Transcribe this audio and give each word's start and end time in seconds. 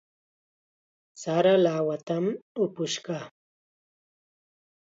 Sara 1.23 1.53
lawatam 1.65 2.25
upush 2.63 2.97
kaa. 3.05 3.25